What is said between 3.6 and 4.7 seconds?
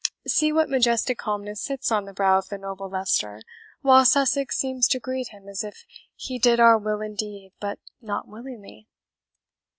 while Sussex